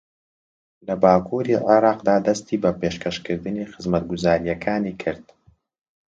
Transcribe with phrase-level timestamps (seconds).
[0.87, 5.25] لە باکووری عێراقدا دەستی بە پێشەکەشکردنی خزمەتگوزارییەکانی کرد